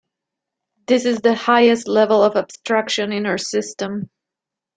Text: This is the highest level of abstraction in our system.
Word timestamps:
This 0.87 1.05
is 1.05 1.19
the 1.21 1.35
highest 1.35 1.87
level 1.87 2.23
of 2.23 2.35
abstraction 2.35 3.11
in 3.11 3.27
our 3.27 3.37
system. 3.37 4.09